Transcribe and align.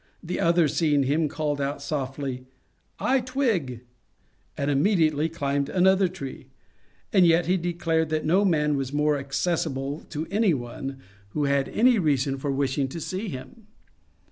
The 0.23 0.39
other, 0.39 0.67
seeing 0.67 1.03
him, 1.03 1.27
called 1.29 1.61
out 1.61 1.79
softly, 1.79 2.37
^* 2.37 2.45
I 2.97 3.19
twig 3.19 3.81
I" 3.81 3.83
and 4.63 4.71
immediately 4.71 5.29
climbed 5.29 5.69
another 5.69 6.07
tree. 6.07 6.47
And 7.13 7.23
yet 7.27 7.45
he 7.45 7.55
declared 7.55 8.09
that 8.09 8.25
no 8.25 8.43
man 8.43 8.75
was 8.77 8.91
more 8.91 9.19
accessible 9.19 9.99
to 10.09 10.25
any 10.31 10.55
one 10.55 11.01
who 11.33 11.43
had 11.43 11.67
any 11.67 11.67
A 11.67 11.67
VISIT 11.69 11.73
TO 11.73 11.77
TENNYSON 11.77 11.97
35 12.01 12.05
reason 12.07 12.37
for 12.39 12.51
wishing 12.51 12.87
to 12.87 12.99
see 12.99 13.27
him. 13.29 13.67